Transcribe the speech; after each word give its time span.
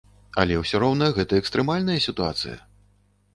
Але 0.43 0.55
ўсё 0.61 0.79
роўна 0.83 1.09
гэта 1.17 1.33
экстрэмальная 1.41 1.99
сітуацыя! 2.07 2.57